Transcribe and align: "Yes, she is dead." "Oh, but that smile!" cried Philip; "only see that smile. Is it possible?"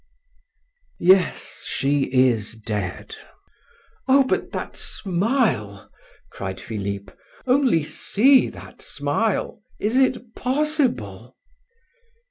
"Yes, 0.99 1.63
she 1.69 2.05
is 2.11 2.55
dead." 2.55 3.15
"Oh, 4.07 4.23
but 4.25 4.51
that 4.51 4.75
smile!" 4.75 5.91
cried 6.31 6.59
Philip; 6.59 7.15
"only 7.45 7.83
see 7.83 8.49
that 8.49 8.81
smile. 8.81 9.61
Is 9.79 9.97
it 9.97 10.33
possible?" 10.33 11.37